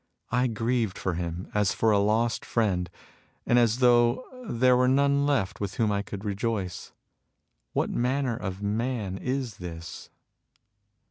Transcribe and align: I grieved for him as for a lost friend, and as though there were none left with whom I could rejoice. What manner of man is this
I 0.31 0.47
grieved 0.47 0.97
for 0.97 1.13
him 1.13 1.47
as 1.53 1.73
for 1.75 1.91
a 1.91 1.99
lost 1.99 2.43
friend, 2.43 2.89
and 3.45 3.59
as 3.59 3.77
though 3.77 4.25
there 4.49 4.75
were 4.75 4.87
none 4.87 5.27
left 5.27 5.61
with 5.61 5.75
whom 5.75 5.91
I 5.91 6.01
could 6.01 6.25
rejoice. 6.25 6.91
What 7.73 7.91
manner 7.91 8.35
of 8.35 8.63
man 8.63 9.19
is 9.19 9.57
this 9.57 10.09